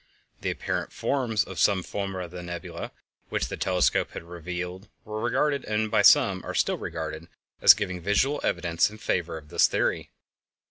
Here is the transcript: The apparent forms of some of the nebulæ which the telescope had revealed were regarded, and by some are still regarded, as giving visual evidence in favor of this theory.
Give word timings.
The 0.39 0.49
apparent 0.49 0.91
forms 0.91 1.43
of 1.43 1.59
some 1.59 1.81
of 1.85 2.31
the 2.31 2.41
nebulæ 2.41 2.89
which 3.29 3.49
the 3.49 3.55
telescope 3.55 4.13
had 4.13 4.23
revealed 4.23 4.89
were 5.05 5.21
regarded, 5.21 5.63
and 5.65 5.91
by 5.91 6.01
some 6.01 6.43
are 6.43 6.55
still 6.55 6.79
regarded, 6.79 7.27
as 7.61 7.75
giving 7.75 8.01
visual 8.01 8.41
evidence 8.43 8.89
in 8.89 8.97
favor 8.97 9.37
of 9.37 9.49
this 9.49 9.67
theory. 9.67 10.09